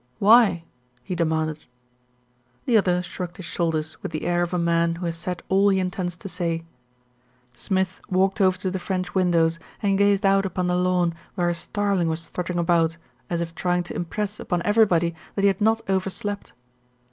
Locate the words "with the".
4.01-4.23